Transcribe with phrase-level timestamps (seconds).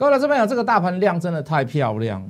[0.00, 2.28] 各位老师朋友，这个大盘量真的太漂亮了，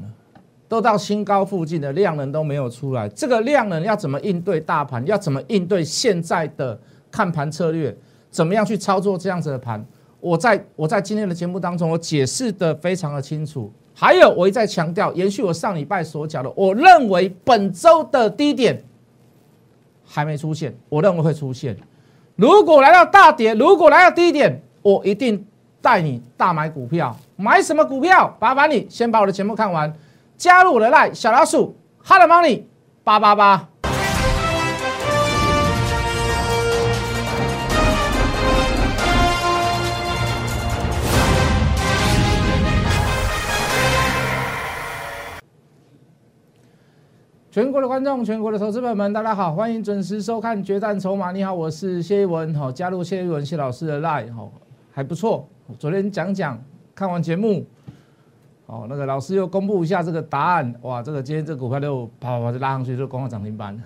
[0.67, 5.07] 都到新高附近的量能都没有出来，这个量能要怎么应对大盘？
[5.07, 6.77] 要怎么应对现在的
[7.13, 7.97] 看盘策略？
[8.29, 9.87] 怎么样去操作这样子的盘？
[10.19, 13.73] 我在我在今天的节目当中，我解释的非常的清楚。
[13.95, 18.83] 还有，我一再强调，延续我上礼拜所讲的，我认为本周的低点
[20.05, 21.77] 还没出现，我认为会出现。
[22.35, 25.47] 如果来到大跌，如果来到低点，我一定
[25.83, 27.17] 带你大买股票。
[27.37, 28.37] 买什么股票？
[28.39, 29.93] 麻烦你先把我的节目看完，
[30.37, 32.65] 加入我的 line 小老鼠 hot money
[33.03, 33.67] 八八八。
[47.53, 51.31] 全国的观众，全国的投资朋友们，大家好，欢迎准时收看《决战筹码》。
[51.33, 54.53] 你好，我是谢一文，好，加入谢一文谢老师的 line，好，
[54.93, 55.49] 还不错。
[55.79, 56.63] 昨天讲讲，
[56.95, 57.65] 看完节目，
[58.67, 63.81] 哦，那个老师又公布一下这个答案，哇，这个今天这股票又啪啪啪就拉上去，就攻到涨停板。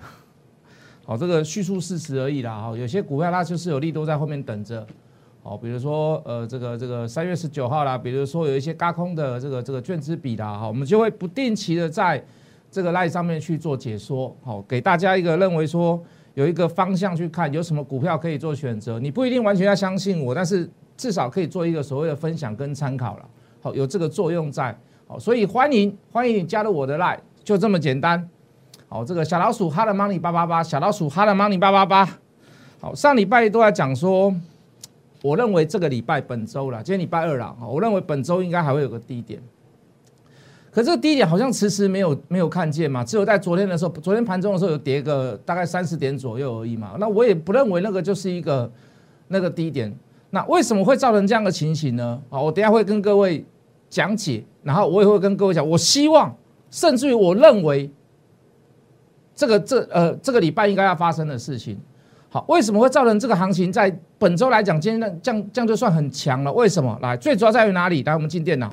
[1.05, 4.85] 好， 这个叙述事实而已啦，哈，有些股票它就是有利都在后面等着，
[5.43, 12.23] 好，比如说呃，这个这个三月十九号啦，比如说有一些高空的这个这个券资比啦，哈，我们就会不定期的在。
[12.71, 15.97] 这个 line 上面去做解说，好，给大家一个认为说
[16.33, 18.99] 有一个方向去看，有什么股票可以做选择。
[18.99, 23.25] 你不一定完全要相信我，但是至少可以做一个所谓的分享跟参考了。
[23.61, 28.29] 好，有这个作用在，好，所以欢迎欢迎你加入我的 line，就这么简单。
[28.87, 32.07] 好，这个小老鼠 hot money 八八八，小老鼠 hot money 八八八。
[32.79, 34.33] 好，上礼拜都在讲说，
[35.23, 39.41] 我认为这个礼拜本周了，今天礼拜二了，我认为本周应该还会有个低点。
[40.71, 46.95] 可这个低点好像迟迟没有没有看见嘛，只有在昨天的时候，昨天盘中的时候有跌个大概三十点左右而已嘛。
[46.99, 48.71] 那我也不认为那个就是一个
[49.29, 49.97] 那个低点。
[50.35, 52.21] 那为什么会造成这样的情形呢？
[52.29, 53.45] 好，我等下会跟各位
[53.89, 56.35] 讲解，然后我也会跟各位讲，我希望
[56.69, 57.89] 甚至于我认为
[59.33, 61.79] 这个这呃这个礼拜应该要发生的事情。
[62.27, 66.51] 好，为什么会造成这个行情在本周来讲，今天这样这样就算很强了？
[66.51, 66.99] 为什么？
[67.01, 68.03] 来，最主要在于哪里？
[68.03, 68.69] 来，我们进电脑。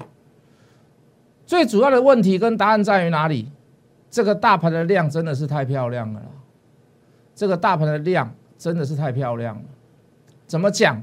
[1.47, 3.49] 最主要的问题跟答案在于哪里？
[4.11, 6.21] 这个大盘的量真的是太漂亮了，
[7.37, 9.63] 这个大盘的量真的是太漂亮了。
[10.49, 11.01] 怎么讲？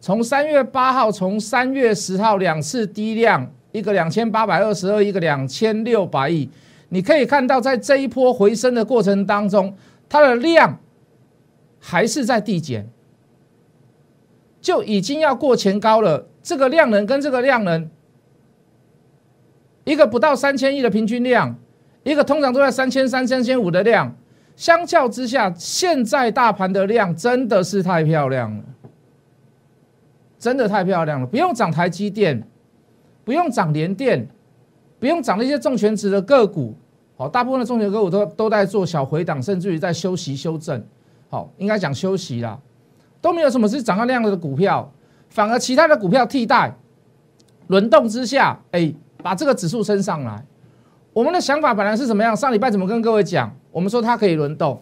[0.00, 6.48] 从三月八号，从三月十号两次低量，一个两千八百二十二，一个两千六百亿，
[6.90, 9.76] 你可以看到，在这一波回升的过程当中，
[10.08, 10.78] 它的量
[11.80, 12.88] 还是在递减，
[14.60, 16.28] 就已经要过前高了。
[16.42, 17.90] 这个量能跟这个量能。
[19.84, 21.56] 一个不到三千亿的平均量，
[22.04, 24.14] 一个通常都在三千三、三千五的量，
[24.54, 28.64] 相较之下，现在大盘的量真的是太漂亮了，
[30.38, 31.26] 真的太漂亮了。
[31.26, 32.46] 不用涨台积电，
[33.24, 34.28] 不用涨联电，
[34.98, 36.74] 不用涨那些重权值的个股，
[37.16, 40.82] 好，大部分的重权个股都都在做小回档，甚至于在休息修正，
[41.28, 42.58] 好，应该讲休息啦，
[43.20, 44.92] 都没有什么是涨到量的股票，
[45.28, 46.74] 反而其他的股票替代
[47.66, 48.94] 轮动之下，哎。
[49.20, 50.44] 把这个指数升上来，
[51.12, 52.36] 我们的想法本来是怎么样？
[52.36, 53.52] 上礼拜怎么跟各位讲？
[53.72, 54.80] 我们说它可以轮动，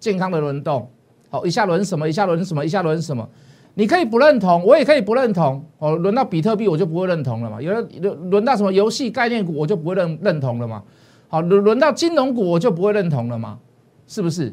[0.00, 0.90] 健康的轮动。
[1.28, 2.08] 好，一下轮什么？
[2.08, 2.64] 一下轮什么？
[2.64, 3.28] 一下轮什么？
[3.74, 5.64] 你可以不认同，我也可以不认同。
[5.78, 7.60] 哦，轮到比特币我就不会认同了嘛。
[7.60, 10.82] 有的轮轮到什么游戏概念股我就不会认认同了嘛。
[11.28, 13.58] 好，轮轮到金融股我就不会认同了嘛？
[14.06, 14.52] 是不是？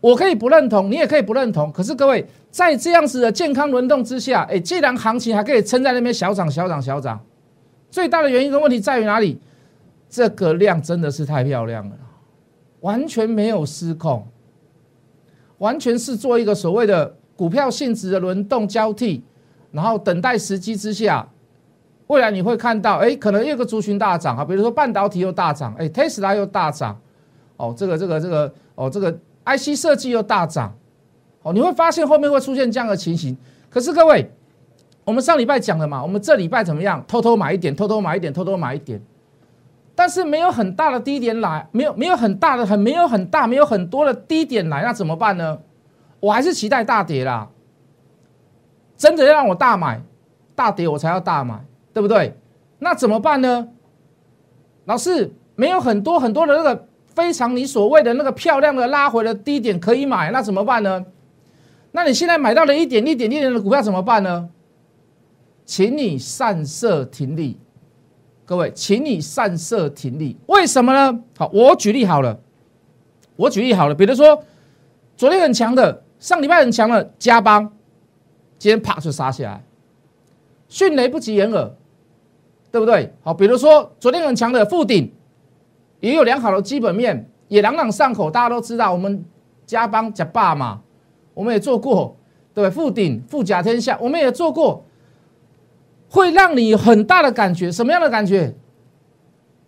[0.00, 1.70] 我可以不认同，你也可以不认同。
[1.72, 7.20] 可是各位在这样子的健康轮动之下，哎，既然行情还可以撑在那边小涨小涨小涨。
[7.90, 9.40] 最大的原因跟问题在于哪里？
[10.10, 11.94] 这个量真的是太漂亮了，
[12.80, 14.26] 完全没有失控，
[15.58, 19.22] 完全是做一个所谓的股票性质的轮动交替，
[19.70, 21.24] 然后等待时机之下，
[22.08, 26.98] 未来你会看到，哎，可能有个族群大涨啊，比如说半导体又大涨，哎，Tesla 又大涨，
[27.56, 30.76] 哦，这个这个这个，哦，这个 IC 设计又大涨，
[31.42, 33.36] 哦，你会发现后面会出现这样的情形。
[33.70, 34.28] 可是各位。
[35.04, 37.02] 我们上礼拜讲了嘛，我们这礼拜怎么样？
[37.08, 39.00] 偷偷买一点，偷偷买一点，偷偷买一点。
[39.94, 45.58] 但是没有很大的低点来，没有没有很大的很没有很大没有很多的低点来，那怎么办呢？
[46.20, 47.48] 我还是期待大跌啦。
[48.96, 50.02] 真的要让我大买，
[50.54, 52.36] 大跌我才要大买，对不对？
[52.80, 53.68] 那怎么办呢？
[54.86, 61.04] 老师没有很多很多的那个非常你所谓的那个漂亮的拉回的低点可以买，那怎么办呢？
[61.92, 64.48] 那你现在买到了一点一点一点的股票怎么办呢？
[65.64, 67.58] 请你散射停利，
[68.44, 71.20] 各位，请你散射停利，为什么呢？
[71.36, 72.40] 好，我举例好了，
[73.36, 74.42] 我举例好了，比如说
[75.16, 77.72] 昨天很强的，上礼拜很强的加邦，
[78.58, 79.64] 今天啪就杀下来，
[80.68, 81.74] 迅雷不及掩耳，
[82.70, 83.12] 对不对？
[83.22, 85.12] 好，比如说昨天很强的富鼎，
[86.00, 89.24] 也有良好的基本面，也朗朗上口，大家都知道，我们
[89.64, 90.80] 加邦加霸嘛，
[91.34, 92.16] 我们也做过，
[92.52, 92.70] 对不对？
[92.70, 94.84] 富鼎富甲天下，我们也做过，
[96.10, 98.54] 会让你很大的感觉，什么样的感觉？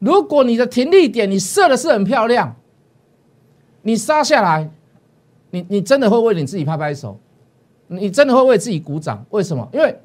[0.00, 2.56] 如果你的停利点你设的是很漂亮，
[3.82, 4.70] 你杀下来，
[5.50, 7.18] 你你真的会为你自己拍拍手，
[7.88, 9.24] 你真的会为自己鼓掌。
[9.30, 9.68] 为什么？
[9.72, 9.98] 因为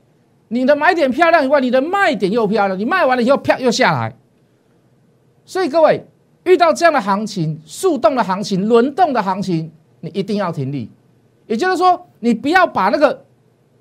[0.48, 4.16] 你的买点漂亮以外，你的卖点又漂亮，你卖完了以后票又下来。
[5.46, 6.06] 所以各位
[6.44, 9.72] 遇到这样的行情、速动的行情、轮动的行情，
[10.02, 10.90] 你一定要停利。
[11.48, 13.24] 也就是说，你不要把那个，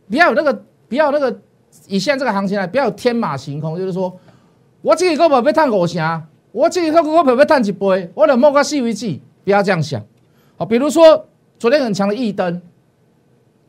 [0.08, 1.40] 不要有那个，不要那个，
[1.88, 4.14] 以现在这个行情来，不要有天马行空，就是说。
[4.82, 6.22] 我这个股票要赚五成，
[6.52, 9.98] 我这个股票要赚一倍，我得摸个细微计，不要这样想。
[10.58, 11.26] 好，比如说
[11.58, 12.60] 昨天很强的易登，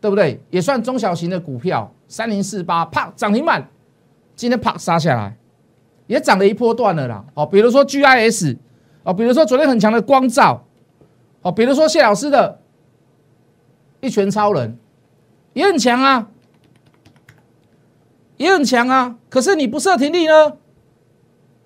[0.01, 0.41] 对不对？
[0.49, 3.69] 也算中小型的股票，三零四八，啪涨停板，
[4.35, 5.37] 今天啪杀下来，
[6.07, 7.23] 也涨了一波段了啦。
[7.33, 8.57] 哦，比如说 GIS，
[9.03, 10.65] 哦，比如说昨天很强的光照，
[11.41, 12.59] 哦，比如说谢老师的
[14.01, 14.77] 一拳超人，
[15.53, 16.29] 也很强啊，
[18.37, 19.17] 也很强啊。
[19.29, 20.57] 可是你不设停利呢？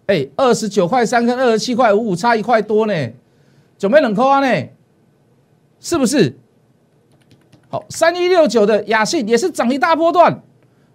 [0.07, 2.93] 哎，二十九块三跟二十七块五五差一块多呢，
[3.77, 4.69] 准备冷扣啊呢？
[5.79, 6.37] 是不是？
[7.69, 10.41] 好，三一六九的雅信也是涨一大波段，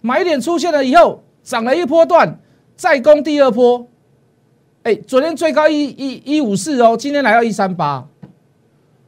[0.01, 2.39] 买点出现了以后涨了一波段，
[2.75, 3.87] 再攻第二波。
[4.83, 8.07] 哎，昨天最高一一一五四哦，今天来到一三八。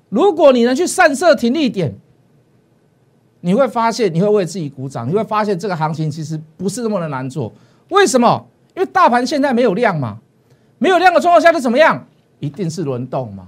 [0.09, 1.93] 如果你能去散射停利点，
[3.41, 7.53] 你会发现你会为自己鼓掌，你会发现这个行情其实不是那么的难做。
[7.89, 8.47] 为什么？
[8.75, 10.17] 因为大盘现在没有量嘛，
[10.77, 12.07] 没有量的状况下它怎么样？
[12.39, 13.47] 一定是轮动嘛。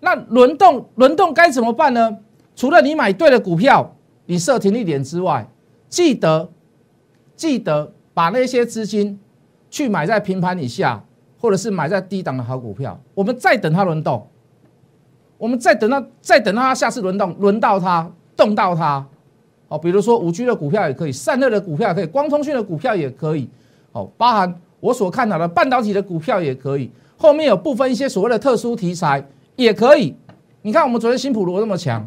[0.00, 2.18] 那轮动轮动该怎么办呢？
[2.56, 3.94] 除了你买对了股票，
[4.26, 5.48] 你设停利点之外，
[5.88, 6.50] 记得
[7.36, 9.18] 记得把那些资金
[9.70, 11.04] 去买在平盘以下，
[11.38, 13.00] 或者是买在低档的好股票。
[13.14, 14.26] 我们再等它轮动，
[15.38, 19.06] 我们再等到再等到它下次轮动，轮到它动到它。
[19.68, 23.48] 哦，比如说五 G 的股票也可以，散热的股票也可以，光通讯的股票也可以。
[23.92, 29.24] 哦，包含我所看到的半导体的股票也可以，后面有部分一些所谓的特殊题材
[29.62, 30.14] 也可以。
[30.62, 32.06] 你看我们昨天新普罗那么强，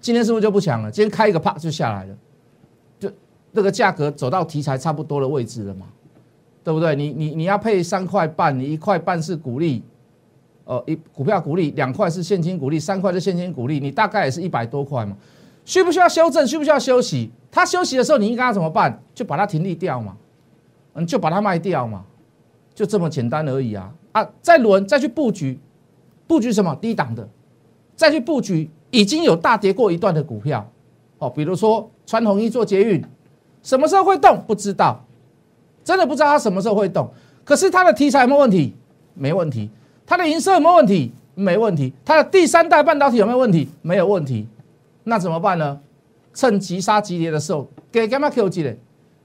[0.00, 0.90] 今天是不是就不强了？
[0.90, 2.16] 今天开一个啪就下来了，
[2.98, 3.10] 就
[3.52, 5.86] 这个价格走到题材差不多的位置了嘛，
[6.64, 6.96] 对不对？
[6.96, 9.82] 你你你要配三块半，你一块半是股利，
[10.64, 15.16] 呃，一股票股利两块是现金股利，三块是现金股利，你大概也是一百多块嘛。
[15.64, 16.46] 需不需要修正？
[16.46, 17.30] 需不需要休息？
[17.50, 19.00] 它休息的时候，你应该怎么办？
[19.14, 20.16] 就把它停利掉嘛。
[20.94, 22.04] 嗯，就把它卖掉嘛，
[22.74, 23.94] 就这么简单而已啊！
[24.12, 25.58] 啊，再轮再去布局，
[26.32, 27.28] 布局什么低档的，
[27.94, 30.66] 再去布局已经有大跌过一段的股票，
[31.18, 33.04] 哦，比如说穿红衣做捷运，
[33.62, 35.04] 什么时候会动不知道，
[35.84, 37.06] 真的不知道它什么时候会动。
[37.44, 38.74] 可是它的题材有没有问题？
[39.12, 39.68] 没问题。
[40.06, 41.12] 它的营收有没有问题？
[41.34, 41.92] 没问题。
[42.02, 43.68] 它的第三代半导体有没有问题？
[43.82, 44.48] 没有问题。
[45.04, 45.78] 那怎么办呢？
[46.32, 48.78] 趁急杀急跌的时候，给干嘛 Q 几嘞？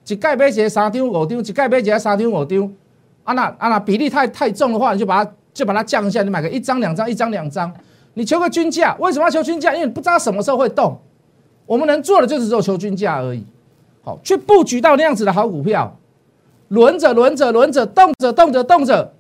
[0.06, 2.74] 一盖买一个三张五张，一盖买一个三张五张，
[3.24, 7.74] 啊那啊那比例太太重的话，你就把它就把它降一下，你买个一张两张，一张两张，
[8.13, 8.95] 你求个均价。
[9.00, 9.74] 为什么要求均价？
[9.74, 10.95] 因为你不知道什么时候会动。
[11.65, 13.44] 我们能做的就是只有求均价而已。
[14.04, 15.98] 好，去布局到那样子的好股票，
[16.68, 19.14] 轮着轮着轮着，动着动着动着，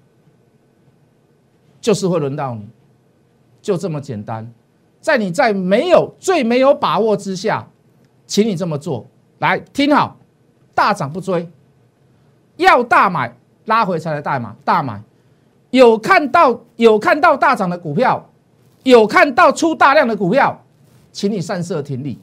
[1.81, 2.69] 就是会轮到你，
[3.59, 4.47] 就这么简单。
[5.01, 7.67] 在你在没有最没有把握之下，
[8.27, 9.07] 请你这么做，
[9.39, 10.15] 来听好。
[10.75, 11.49] 大涨不追，
[12.57, 15.01] 要大买拉回才来大买大买。
[15.69, 18.29] 有看到有看到大涨的股票，
[18.83, 20.63] 有看到出大量的股票，
[21.11, 22.17] 请你散射停利。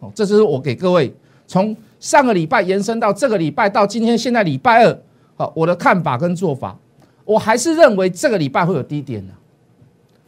[0.00, 1.14] 哦，这就是我给各位
[1.46, 4.98] 从上个礼拜延伸到这个礼拜到今天现在礼拜二，
[5.36, 6.76] 好，我的看法跟做法，
[7.24, 9.32] 我还是认为这个礼拜会有低点的，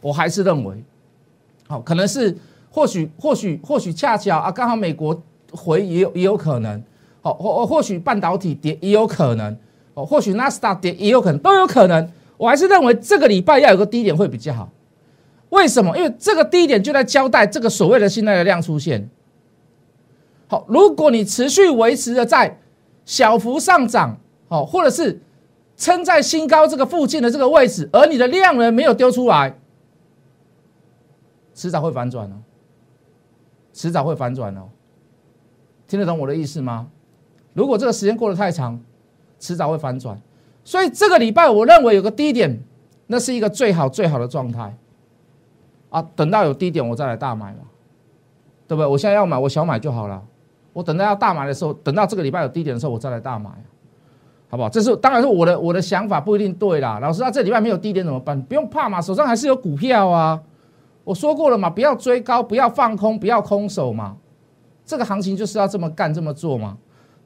[0.01, 0.83] 我还是认为，
[1.67, 2.35] 好，可能是
[2.69, 5.19] 或许或许或许恰巧啊，刚好美国
[5.51, 6.83] 回也有也有可能。
[7.21, 9.57] 好，或或许半导体跌也有可能，
[9.93, 12.11] 哦，或许纳斯达跌也有可能，都有可能。
[12.37, 14.71] 我还是认为这个礼拜要有个低点会比较好。
[15.49, 15.95] 为什么？
[15.97, 19.09] 因为这个低点就在交代这个所谓的现在的量出现。
[20.47, 22.59] 好，如果你持续维持的在
[23.05, 25.21] 小幅上涨，好，或者是
[25.77, 29.55] 撑在新高这个附近的这个位置，而你的量呢没有丢出来，
[31.53, 32.35] 迟早会反转哦，
[33.73, 34.69] 迟早会反转哦。
[35.87, 36.87] 听得懂我的意思吗？
[37.53, 38.79] 如果这个时间过得太长，
[39.39, 40.19] 迟早会反转，
[40.63, 42.59] 所以这个礼拜我认为有个低点，
[43.07, 44.75] 那是一个最好最好的状态
[45.89, 46.01] 啊。
[46.15, 47.59] 等到有低点，我再来大买嘛，
[48.67, 48.87] 对不对？
[48.87, 50.21] 我现在要买，我小买就好了。
[50.71, 53.49] 我等到要大买的时候，等到这个礼拜有低点的时候，我再来大买。
[54.49, 54.69] 好不好？
[54.69, 56.99] 这是当然是我的我的想法不一定对啦。
[56.99, 58.39] 老师，他这礼拜没有低点怎么办？
[58.43, 60.39] 不用怕嘛，手上还是有股票啊。
[61.03, 64.15] 我说过了嘛，不要追高，不要放空，不要空手嘛。
[64.85, 66.77] 这个行情就是要这么干这么做嘛，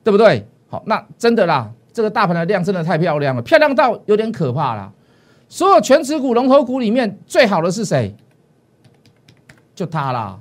[0.04, 0.48] 对不对？
[0.70, 4.94] 好，那真的啦，这个大盘的量真的太漂亮了，漂亮到有点可怕啦。
[5.50, 8.16] 所有全指股龙头股里面最好的是谁？
[9.74, 10.40] 就它啦，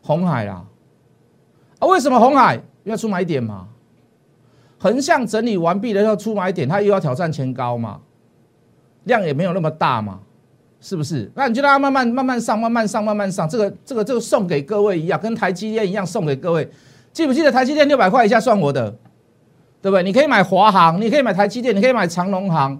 [0.00, 0.64] 红海啦。
[1.80, 3.68] 啊，为什么红海要出买点嘛？
[4.78, 8.00] 横向整理完毕了要出买点，它又要挑战前高嘛？
[9.04, 10.18] 量也没有那么大嘛，
[10.80, 11.30] 是不是？
[11.34, 13.46] 那你就让它慢慢慢慢上，慢慢上，慢慢上。
[13.46, 16.66] 这个这个这个送给各位一样，跟台积电一样送给各位。
[17.12, 18.96] 记不记得台积电六百块以下算我的，
[19.80, 20.02] 对不对？
[20.02, 22.78] 你可以买华航，你可以买台积电，你可以买长隆航，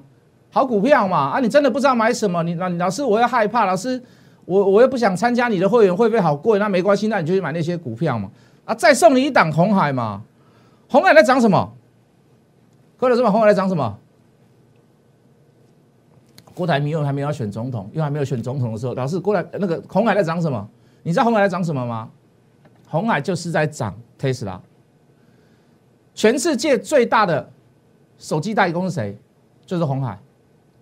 [0.50, 1.30] 好股票嘛。
[1.30, 2.42] 啊，你真的不知道买什么？
[2.42, 4.02] 你老老师，我又害怕，老师，
[4.44, 6.58] 我我又不想参加你的会员，会不会好贵？
[6.58, 8.30] 那没关系，那你就去买那些股票嘛。
[8.64, 10.22] 啊，再送你一档红海嘛。
[10.88, 11.72] 红海在涨什么？
[12.98, 13.30] 或者什么？
[13.30, 13.98] 红海在涨什么？
[16.54, 20.68] 郭台铭又还没有选总统，又还没有选总统的时候，老师，郭台那个红海在涨什么？
[21.04, 22.08] 你知道红海在涨什么吗？
[22.88, 24.58] 红海就是在涨 Tesla。
[26.18, 27.48] 全世界最大的
[28.18, 29.16] 手机代工是谁？
[29.64, 30.18] 就是红海，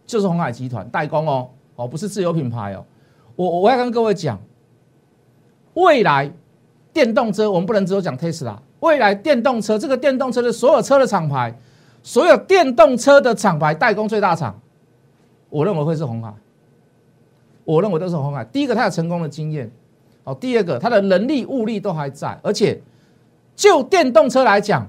[0.07, 2.83] 就是红海集团代工哦，哦，不是自有品牌哦。
[3.35, 4.41] 我我要跟各位讲，
[5.75, 6.33] 未来
[6.91, 11.55] 电动车我们不能只有讲 Tesla，未来电动车这个电动车的所有车的厂牌。
[12.03, 14.59] 所有电动车的厂牌代工最大厂，
[15.51, 16.33] 我认为会是红海。
[17.65, 18.43] 我认为都是红海。
[18.45, 19.69] 第一个，它有成功的经验；
[20.25, 22.81] 哦，第二个，它的人力物力都还在，而且
[23.55, 24.89] 就电动车来讲，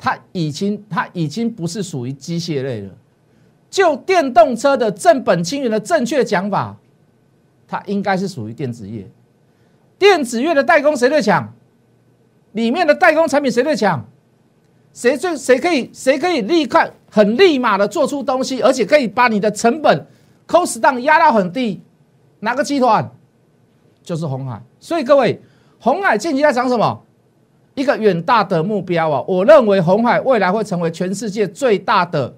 [0.00, 2.90] 它已经它已经不是属于机械类了。
[3.68, 6.76] 就电动车的正本清源的正确讲法，
[7.68, 9.08] 它应该是属于电子业。
[9.98, 11.52] 电子业的代工谁最强？
[12.52, 14.04] 里面的代工产品谁最强？
[14.92, 20.06] 谁最谁可以谁可以立刻很立马的做出东西，而且可以把你的成本
[20.48, 21.80] cost down 压到很低？
[22.40, 23.08] 哪个集团？
[24.02, 24.60] 就是红海。
[24.80, 25.40] 所以各位，
[25.78, 27.04] 红海近期在涨什么？
[27.74, 29.24] 一个远大的目标啊！
[29.26, 32.34] 我认为红海未来会成为全世界最大的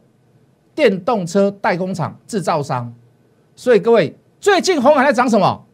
[0.75, 2.93] 电动车代工厂制造商。
[3.57, 5.65] 所以各位，最近红海在涨什么？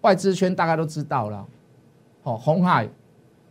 [0.00, 1.46] 外资圈大概都知道了。
[2.22, 2.88] 好，红海。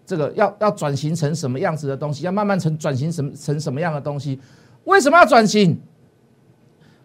[0.04, 2.26] 这个要要转型成什么样子的东西？
[2.26, 4.38] 要慢慢成转型什成什么样的东西？
[4.84, 5.80] 为什么要转型？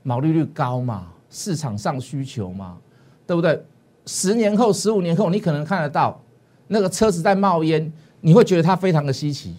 [0.03, 2.79] 毛利率高嘛，市场上需求嘛，
[3.25, 3.63] 对不对？
[4.07, 6.21] 十年后、十五年后，你可能看得到
[6.67, 9.55] 那个车子在冒烟，你会觉得它非常的稀奇。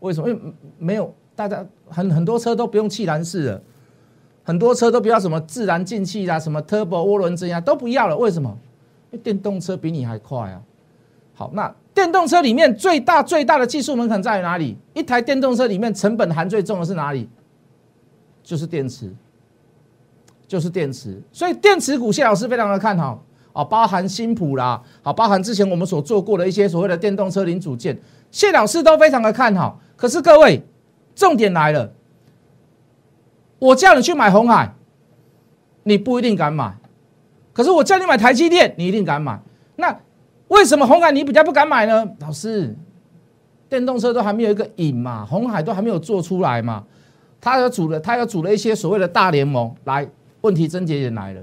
[0.00, 0.28] 为什么？
[0.28, 3.62] 因为没有大家很很多车都不用气燃式了，
[4.42, 8.16] 很多车都不要什么自然进气啊，什么 turbo 涡轮增压都不要了。
[8.16, 8.56] 为什么？
[9.10, 10.62] 因为电动车比你还快啊。
[11.34, 11.74] 好，那。
[11.92, 14.76] 电动车里面最大最大的技术门槛在于哪里？
[14.94, 17.28] 一台电动车里面成本含最重的是哪里？
[18.44, 19.12] 就是电池，
[20.46, 21.20] 就是电池。
[21.32, 23.22] 所以电池股谢老师非常的看好
[23.52, 27.98] 啊，包含新普啦，好，包含之前我们所做过的一些所谓的电动车零组件，
[28.30, 29.80] 谢老师都非常的看好。
[29.96, 30.62] 可是各位，
[31.14, 31.92] 重点来了，
[33.58, 34.74] 我叫你去买红海，
[35.82, 36.72] 你不一定敢买；
[37.52, 39.40] 可是我叫你买台积电，你一定敢买。
[39.76, 40.00] 那
[40.48, 42.08] 为什么红海你比较不敢买呢？
[42.20, 42.76] 老师，
[43.68, 46.84] 电动车都还没有一个影嘛，红海都还没有做出来嘛，
[47.40, 50.08] 他要组了，他要组了一些所谓的大联盟来。
[50.42, 51.42] 问题症结点来了，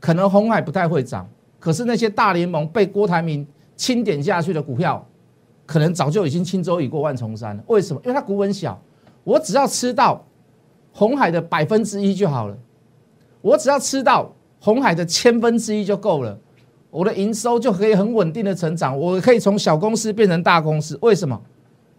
[0.00, 1.28] 可能红海不太会涨，
[1.58, 5.04] 可是那些大联盟被郭台铭清点下去的股票，
[5.66, 7.62] 可能早就已经轻舟已过万重山了。
[7.66, 8.00] 为什么？
[8.04, 8.80] 因为它股本小，
[9.24, 10.24] 我只要吃到
[10.92, 12.56] 红海的百分之一就好了，
[13.40, 16.38] 我只要吃到红海的千分之一就够了。
[16.90, 20.98] 我的营收就可以很稳定的成长，我可以从小公司变成大公司。
[21.02, 21.38] 为什么？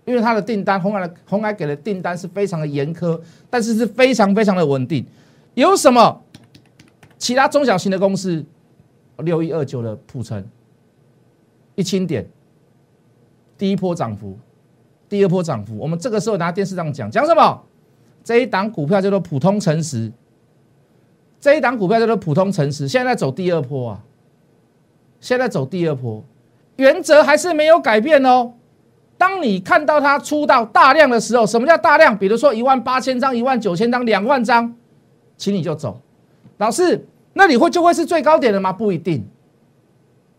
[0.06, 5.06] 因为它的订单，红海的红海给的订单是非常的严苛，但是是非常非常的稳定。
[5.53, 6.22] 有什么？
[7.20, 8.44] 其他中小型的公司，
[9.18, 10.44] 六一二九的普成，
[11.76, 12.28] 一千点，
[13.58, 14.36] 第一波涨幅，
[15.08, 15.78] 第二波涨幅。
[15.78, 17.62] 我们这个时候拿电视上讲讲什么？
[18.24, 20.12] 这一档股票叫做普通诚实，
[21.40, 24.04] 这一档股票叫做普通诚实，现在在走第二波啊。
[25.20, 26.24] 现在走第二波，
[26.78, 28.54] 原则还是没有改变哦。
[29.18, 32.18] 当你看到它出到大量的时候，什么叫大量？
[32.18, 34.74] 比如说一万八千张、一万九千张、两万张，
[35.36, 36.00] 请你就走。
[36.60, 38.72] 老师，那里会就会是最高点了吗？
[38.72, 39.28] 不一定。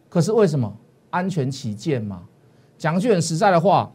[0.09, 0.75] 可是为什么？
[1.11, 2.23] 安全起见嘛。
[2.79, 3.91] 讲句很实在的话，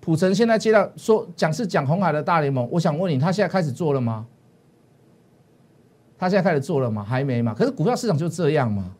[0.00, 4.26] 普成现在接到说讲是讲红海的大联盟，我想问你，他现在开始做了吗？
[6.18, 7.04] 他现在开始做了吗？
[7.04, 7.52] 还没嘛。
[7.52, 8.94] 可是股票市场就这样嘛。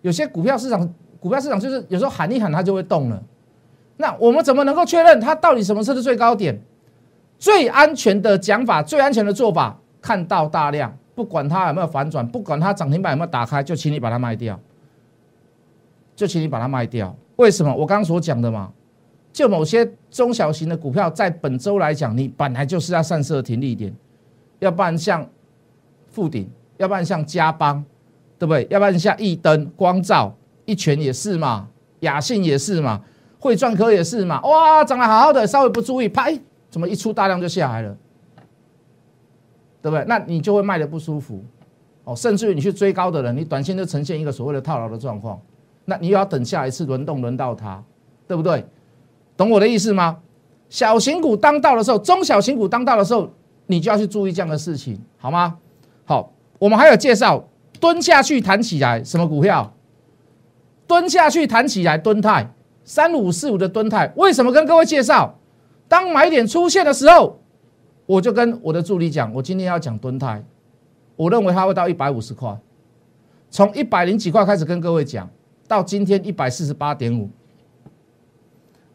[0.00, 3.22] 有些股票市场，股票市场就是有时候喊一喊它就会动了。
[3.98, 6.60] 那我们怎么能够确认它到底什么是最高点？
[7.38, 14.58] 最安全的讲法，最安全的做法，看到大量，不管它有没有反转，不管它涨停板有没有打开，就请你把它卖掉，
[16.16, 17.14] 就请你把它卖掉。
[17.36, 17.74] 为什么？
[17.74, 18.72] 我刚刚所讲的嘛，
[19.32, 23.92] 就某些中小型的股票，在本周来讲，你本来就是要散射停利点，
[24.58, 25.26] 要不然像
[26.10, 27.84] 富鼎，要不然像嘉邦，
[28.38, 28.66] 对不对？
[28.70, 31.68] 要不然像易登、光照、一拳也是嘛，
[32.00, 33.02] 雅信也是嘛，
[33.38, 36.38] 汇赚科也是嘛，哇，涨得好好的，稍微不注意，拍，
[36.70, 37.96] 怎么一出大量就下来了，
[39.82, 40.04] 对不对？
[40.06, 41.44] 那你就会卖的不舒服，
[42.04, 45.38] 哦，甚至于你去追高的人，你短线就呈现一个所谓的套牢的状况。
[45.84, 47.82] 那你又要等下一次轮动轮到它，
[48.28, 48.64] 对不对？
[49.36, 50.18] 懂我的意思吗？
[50.68, 53.28] 小型股当道的时候，中小型股当道的时候，
[53.66, 55.58] 你就要去注意这样的事情，好吗？
[56.04, 57.48] 好，我们还有介绍
[57.80, 59.74] 蹲下去弹起来什么股票？
[60.86, 62.48] 蹲下去弹起来，蹲泰
[62.84, 65.38] 三五四五的蹲泰，为什么跟各位介绍？
[65.88, 67.38] 当买点出现的时候，
[68.12, 70.44] 我就跟我的助理讲，我今天要讲蹲泰，
[71.16, 72.54] 我认为它会到一百五十块，
[73.48, 75.26] 从一百零几块开始跟各位讲。
[75.66, 77.30] 到今天一百四十八点五，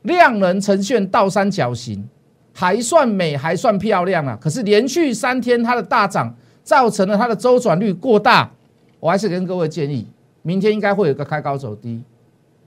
[0.03, 2.07] 量能呈现倒三角形，
[2.53, 4.37] 还算美，还算漂亮啊。
[4.39, 8.51] 可是连续三天它的大涨，造成了它的周转率过大。
[8.99, 10.05] 我还是跟各位建议，
[10.43, 12.03] 明天应该会有个开高走低，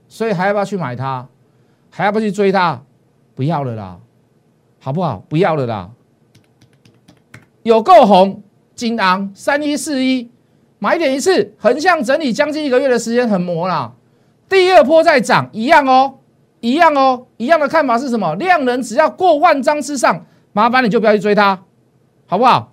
[0.09, 1.25] 所以还要不要去买它？
[1.89, 2.81] 还要不要去追它？
[3.35, 3.97] 不要了啦，
[4.81, 5.23] 好不好？
[5.29, 5.89] 不要了啦。
[7.63, 8.41] 有够红，
[8.75, 10.29] 金昂三一四一，
[10.79, 13.93] 买点一次，横向整理将近一个月的时间，很磨啦。
[14.49, 16.15] 第二波在涨一样哦，
[16.59, 18.33] 一样哦，一样的看法是什么？
[18.35, 21.63] 量能只要过万张之上，麻烦你就不要去追它，
[22.25, 22.71] 好不好？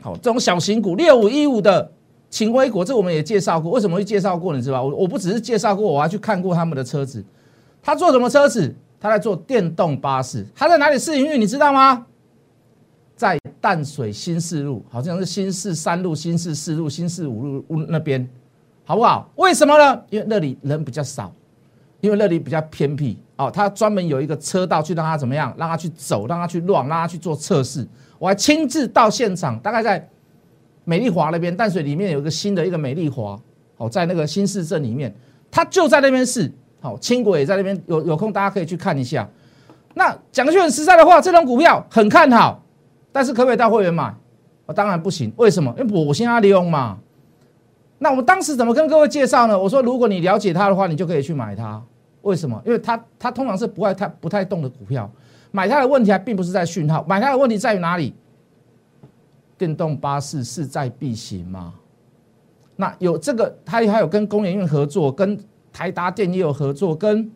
[0.00, 1.92] 好，这种小型股六五一五的
[2.30, 3.70] 秦威国，这我们也介绍过。
[3.72, 4.54] 为什么会介绍过？
[4.54, 4.82] 你知道吧？
[4.82, 7.24] 我我不只是介绍过，我还去看过他们的车子。
[7.82, 8.74] 他做什么车子？
[8.98, 10.46] 他在做电动巴士。
[10.54, 11.40] 他在哪里试营运？
[11.40, 12.06] 你知道吗？
[13.66, 18.24] 淡水新四路，好像是新四三路、新四四路、新四五路那边。
[18.84, 19.28] 好不好？
[19.34, 20.00] 为什么呢？
[20.08, 21.32] 因为那里人比较少，
[22.00, 23.50] 因为那里比较偏僻哦。
[23.50, 25.52] 他专门有一个车道去让他怎么样？
[25.58, 27.84] 让他去走，让他去乱，让他去做测试。
[28.20, 30.08] 我还亲自到现场，大概在
[30.84, 33.36] 美丽华那边淡水里面有一个新的一个美丽华
[33.78, 35.12] 哦，在那个新市镇里面，
[35.50, 36.48] 他就在那边试。
[36.80, 39.28] 好，轻轨也在那边，有有空大家可以去看一下。
[39.94, 42.62] 那讲句很实在的话，这种股票很看好，
[43.16, 44.14] 但是可不可以到会员买？
[44.66, 45.32] 我当然不行。
[45.38, 45.74] 为什么？
[45.78, 46.98] 因为我我先阿利用嘛。
[47.98, 49.58] 那我们当时怎么跟各位介绍呢？
[49.58, 51.82] 我说，如果你了解它的话，你就可以去买它。
[52.20, 52.60] 为什么？
[52.66, 55.10] 因为它它通常是不爱太不太动的股票。
[55.50, 58.12] 买它的问题还并不是在讯号，买它的问题在于哪里？
[59.56, 61.72] 电动巴士势在必行嘛。
[62.76, 65.38] 那有这个，它还有跟工研院合作，跟
[65.72, 67.32] 台达电也有合作，跟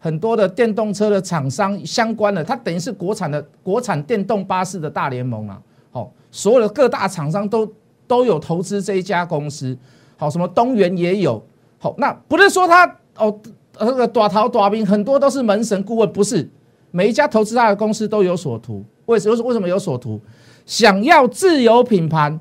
[0.00, 5.60] 很多的电动车的厂商相关的，它等于是国产的国产电动巴士的大联盟啊。
[5.92, 7.70] 好，所有的各大厂商都
[8.06, 9.76] 都有投资这一家公司。
[10.16, 11.42] 好，什么东元也有，
[11.78, 12.86] 好，那不是说他
[13.16, 13.38] 哦，
[13.78, 16.48] 那个短淘短兵很多都是门神顾问，不是
[16.90, 19.36] 每一家投资他的公司都有所图，为什么？
[19.42, 20.20] 为什么有所图？
[20.66, 22.38] 想要自有品牌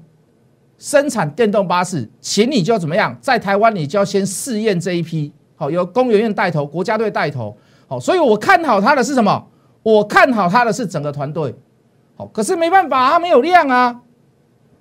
[0.77, 3.17] 生产电动巴士，请你就怎么样？
[3.19, 7.53] 在台湾你就要先试验这一批，好，由工研院带头，国家队带头，
[7.85, 9.45] 好，所以我看好他的是什么？
[9.83, 11.53] 我看好他的是整个团队，
[12.15, 13.99] 好，可是没办法，他没有量啊。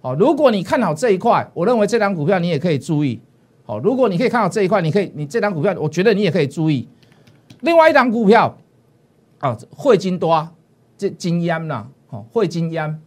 [0.00, 3.20] 好，如果你看好这一块，我认为这张股票你也可以注意。
[3.66, 6.88] 好，如果你可以看好这一块，你可以，你这张股票，我觉得你也可以注意。
[7.62, 8.56] 另外一张股票，
[9.40, 10.48] 啊，汇金多，
[10.96, 13.00] 这金烟呐，好，汇金烟，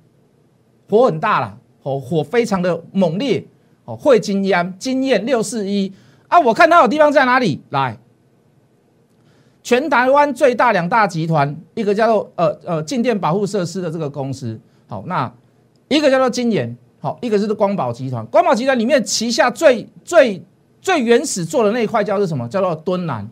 [0.90, 3.46] 火很大了，火火非常的猛烈，
[3.86, 5.94] 哦，汇金烟，经验六四一
[6.32, 7.62] 啊，我看它有地方在哪里？
[7.72, 7.98] 来，
[9.62, 15.30] 全台湾最大两大集团，一个叫做呃呃静电保护设施的这个公司，好，那
[15.90, 16.78] 一个叫做金研。
[17.02, 20.42] 好，一个是光宝集团，光宝集团里面旗下最最
[20.80, 22.48] 最原始做的那一块叫做什么？
[22.48, 23.28] 叫做敦南，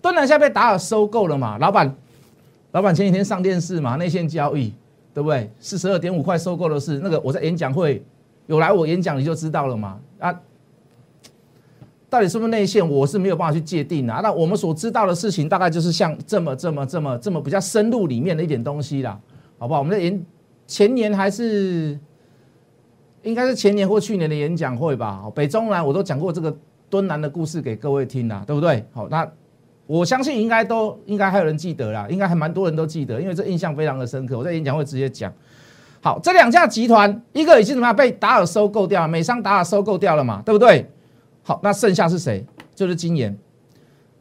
[0.00, 1.58] 敦南现在被达尔收购了嘛？
[1.58, 1.94] 老板，
[2.70, 3.96] 老板前几天上电视嘛？
[3.96, 4.72] 内线交易，
[5.12, 5.50] 对不对？
[5.60, 8.02] 四十二点五块收购的是那个，我在演讲会
[8.46, 9.98] 有来我演讲你就知道了嘛？
[10.20, 10.32] 啊，
[12.10, 14.20] 到底是不是内线，我是没有办法去界定的。
[14.22, 19.18] 那我们所知道的事情，大概就是像这么这么这么这么比较深入里面的一点东西啦，
[19.58, 19.80] 好不好？
[19.80, 20.24] 我们在演
[20.66, 21.98] 前年还是。
[23.24, 25.24] 应该是前年或去年的演讲会吧。
[25.34, 26.56] 北中南我都讲过这个
[26.88, 28.82] 敦南的故事给各位听啦，对不对？
[28.92, 29.28] 好，那
[29.88, 34.38] 我相信应该都应该还有人记得啦，应该还蛮多人都记得，因为这印象非常的深刻。
[34.38, 35.30] 我在演讲会直接讲。
[36.00, 40.88] 好，这两家集团，一个已经怎么样被达尔收购掉了，美商达尔收购掉了嘛，对不对？
[41.48, 42.44] 好，那剩下是谁？
[42.74, 43.34] 就是金研。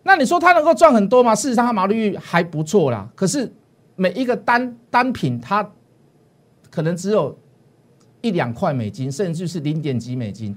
[0.04, 1.36] 那你说它能够赚很多吗？
[1.36, 3.06] 事实上，它毛利率还不错啦。
[3.16, 3.52] 可是
[3.98, 5.70] 每一个单单品，它
[6.70, 7.38] 可能只有
[8.22, 10.56] 一两块美金，甚至是零点几美金。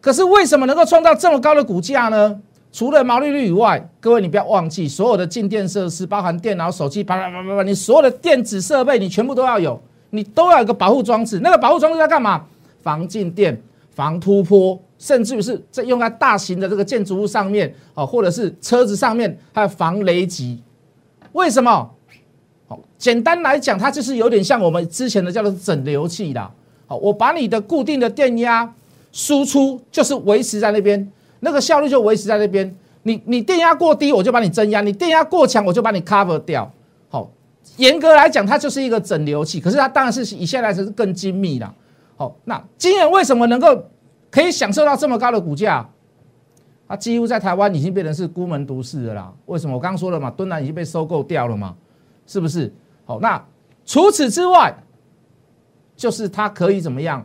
[0.00, 2.40] 可是为什么能够创造这么高的股价呢？
[2.72, 11.40] 除了毛利率以外，各位你不要忘记，所有的静电设施，包含电脑、手机，叭叭叭叭叭，你所有的电子设备，你全部都要有，你都要有个保护装置。
[11.40, 12.46] 那个保护装置要干嘛？
[12.82, 13.60] 防静电、
[13.90, 20.62] 防突破，甚至于是在用在大型的这个建筑物上面，哦，或者是车子上面，还有防雷击。
[21.32, 21.90] 为什么？
[22.68, 26.50] 好，简单来讲，它就是有点像我们之前的叫做整流器啦。
[26.86, 28.70] 好，我把你的固定的电压
[29.10, 31.10] 输出，就是维持在那边。
[31.40, 36.70] 那个效率就维持在那边，你你电压过低，我就把你增压；你电压过强，我就把你 cover 掉。
[37.08, 37.30] 好，
[37.78, 41.74] 严格来讲，它就是一个整流器，可是它当然是以现在来说是更精密了。
[42.16, 43.82] 好，那今年为什么能够
[44.30, 45.88] 可以享受到这么高的股价？
[46.88, 49.32] 它几乎在台湾已经变成是孤门独市的啦。
[49.46, 49.76] 为什么？
[49.76, 51.76] 我刚刚说了嘛，敦南已经被收购掉了嘛，
[52.26, 52.72] 是不是？
[53.04, 53.40] 好，那
[53.84, 54.74] 除此之外，
[55.94, 57.24] 就是它可以怎么样？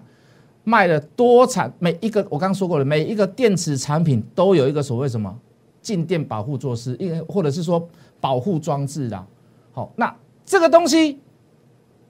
[0.63, 5.36] 卖的多产，每一个我刚刚说过了，每一个电池产品都有一个所谓什么
[5.80, 7.88] 静电保护措施，因为或者是说
[8.20, 9.26] 保护装置的。
[9.72, 11.20] 好，那这个东西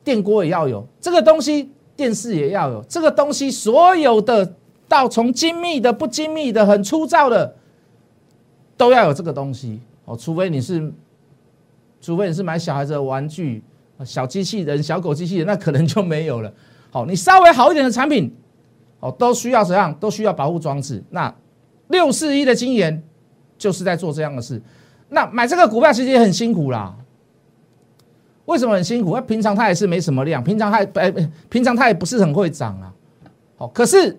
[0.06, 4.54] 电锅也要有，这个东西电视也要有，这个东西所有的
[4.96, 7.54] 到从精密的、不精密的、很粗糙的
[8.78, 9.82] 都要有这个东西。
[10.06, 10.94] 哦，除非你是，
[12.00, 13.62] 除非你是买小孩子的玩具、
[14.06, 16.54] 小机器人、小狗机器人，那可能就没有了。
[16.92, 18.34] 好，你稍微好一点的产品。
[19.02, 19.94] 哦，都需要怎样？
[19.96, 21.04] 都需要保护装置。
[21.10, 21.36] 那
[21.90, 23.04] 六四一的经验
[23.58, 24.62] 就是在做这样的事。
[25.10, 26.96] 那买这个股票其实也很辛苦啦。
[28.46, 29.10] 为什么很辛苦？
[29.10, 31.12] 因为平常它也是没什么量，平常它哎，
[31.50, 32.94] 平常它也不是很会涨啊。
[33.58, 34.18] 好，可是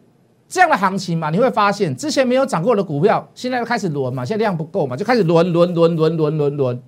[0.49, 6.83] 这样的行情嘛，你会发现之前没有涨过的股票，现在又开始轮嘛，现在量不够嘛，就开始轮轮轮轮轮轮轮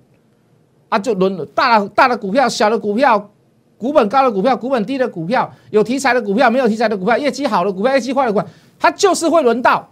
[0.89, 3.29] 啊，就轮大大的股票，小的股票。
[3.77, 8.45] 股本高的股票，股本低的股票，有题材的股票，没有题材的股票，业绩好的股票，业绩坏的股票，
[8.77, 9.89] 它就是会轮到，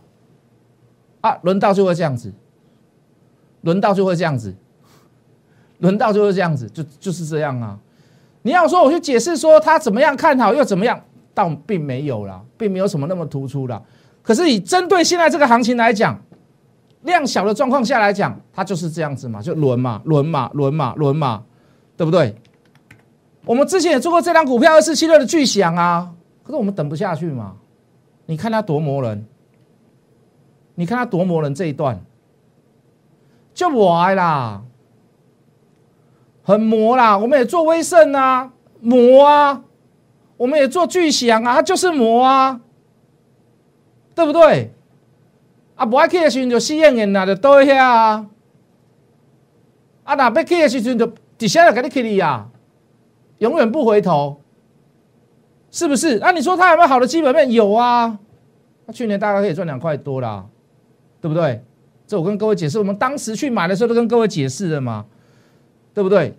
[1.22, 2.34] 啊，轮到就会这样子，
[3.62, 4.54] 轮到就会这样子，
[5.78, 7.80] 轮到就会这样子，就就是这样啊。
[8.42, 11.02] 你要说我去解释说它怎么样看好又怎么样，
[11.38, 13.80] 倒并没有啦，并没有什么那么突出的。
[14.24, 16.20] 可是以针对现在这个行情来讲，
[17.04, 21.44] 量小的状况下来讲，它就是这样子嘛，就轮嘛，轮嘛，轮嘛，轮嘛，
[21.96, 22.36] 对不对？
[23.46, 26.12] 我们之前也做过这张股票二四七六的巨响啊，
[26.44, 27.54] 可是我们等不下去嘛？
[28.26, 29.28] 你看它多磨人，
[30.74, 32.04] 你看它多磨人这一段
[33.54, 34.64] 就歪啦，
[36.42, 37.16] 很磨啦。
[37.16, 39.62] 我们也做威盛啊，磨啊，
[40.38, 42.62] 我们也做巨响啊，它就是磨啊，
[44.16, 44.72] 对不对？
[45.76, 48.28] 啊，不爱去的时候就试验验啦，就倒一下啊。
[50.04, 52.48] 啊，那要去的时候就底下就给你去哩呀。
[53.40, 54.42] 永远不回头，
[55.70, 56.18] 是不是？
[56.20, 57.52] 那你说它有没有好的基本面？
[57.52, 58.18] 有啊，
[58.86, 60.46] 那去年大概可以赚两块多啦，
[61.22, 61.64] 对不对？
[62.08, 65.06] 这我跟各位解释，我们当时去买的时候都跟各位解释了嘛，
[65.94, 66.36] 对不对？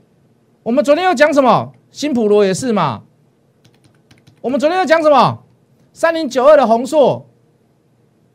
[0.63, 1.73] 我们昨天又讲什么？
[1.91, 3.03] 新普罗也是嘛。
[4.41, 5.39] 我们昨天又讲什么？
[5.93, 7.27] 三零九二的红硕，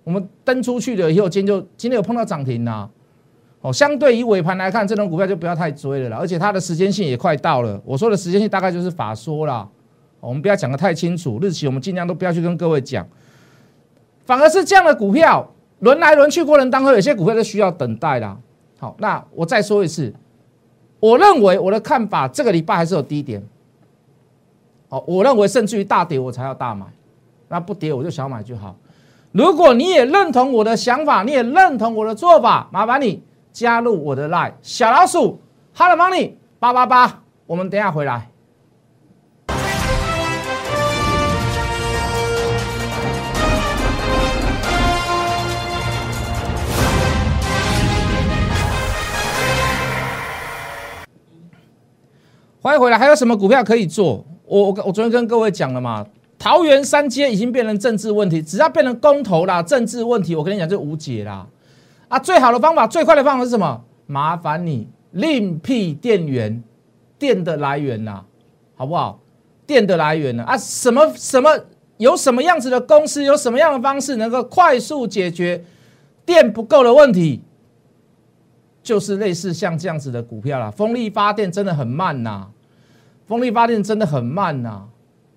[0.03, 2.89] 我们登出去了以后，今天就今天有碰到涨停啦。
[3.61, 7.81] 哦，相对于尾盘来看，这种股票就不要太追了啦，而且它的时间性也快到了。
[7.85, 9.65] 我说的时间性大概就是法说啦，
[10.19, 13.07] 我们不要讲的太清楚，日期我们尽量都不要去跟各位讲。
[14.25, 18.37] 反而是这样的股票轮来轮去过程当中，有些股票是需要等待啦。
[18.77, 20.13] 好，那我再说一次，
[20.99, 23.41] 我认为我的看法，这个礼拜还是有低点。
[24.93, 26.85] 好，我认为甚至于大跌我才要大买，
[27.47, 28.75] 那不跌我就小买就好。
[29.31, 33.23] 如果你也认同我的想法，你也认同我的做法，麻烦你。
[33.51, 35.41] 加入我的 line 小老鼠
[35.75, 38.29] ，Hello Money 八八八，我们等下回来。
[52.61, 54.23] 欢迎回来，还有什么股票可以做？
[54.45, 56.05] 我我我昨天跟各位讲了嘛，
[56.37, 61.47] 桃园三街已经变成政治问题，只要变成公投啦，政治问题，我跟你讲就无解啦。
[62.09, 63.83] 啊，最好的方法，最快的方法是什么？
[64.05, 66.61] 麻烦你另辟电源，
[67.17, 68.23] 电的来源呐，
[68.75, 69.19] 好不好？
[69.65, 70.43] 电的来源呢？
[70.43, 71.49] 啊，什么什么？
[71.97, 75.63] 有什么样子的公司，有什么样的方式能够快速解决
[76.25, 77.41] 电不够的问题？
[78.81, 80.69] 就是类似像这样子的股票啦。
[80.69, 82.49] 风力发电真的很慢呐，
[83.27, 84.83] 风力发电真的很慢呐。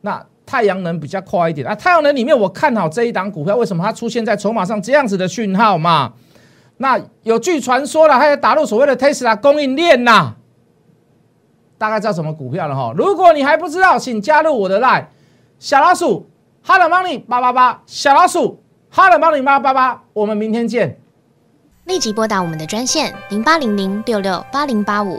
[0.01, 1.75] 那太阳能比较快一点啊。
[1.75, 6.13] 太阳能里面我看好这一档股票，为什么它出现在筹码上这样子的讯号嘛？
[6.79, 10.35] 那有据传说了，它要打入所谓的 Tesla 供应链呐，
[11.79, 12.93] 大概知道什么股票了哈。
[12.97, 15.07] 如果你还不知道，请加入我的 line
[15.59, 16.29] 小老鼠
[16.65, 21.01] Hard Money 八八八，小老鼠 Hard Money 八八八，我们明天见。
[21.87, 25.19] 立即拨打我们的专线零八零零六六八零八五